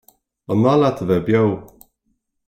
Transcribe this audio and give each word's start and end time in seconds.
An 0.51 0.57
maith 0.61 0.79
leat 0.83 1.01
a 1.01 1.05
bheith 1.09 1.25
beo? 1.27 1.49